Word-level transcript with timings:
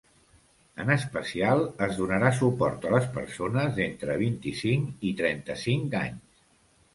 En 0.83 0.87
especial, 0.93 1.59
es 1.87 1.93
donarà 1.99 2.31
suport 2.37 2.87
a 2.87 2.95
les 2.95 3.05
persones 3.19 3.77
d'entre 3.77 4.17
vint-i-cinc 4.23 5.07
i 5.11 5.13
trenta-cinc 5.21 5.97
anys. 6.03 6.35